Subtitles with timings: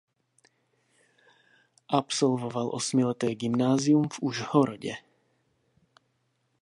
[1.87, 4.95] Absolvoval osmileté gymnázium v Užhorodě.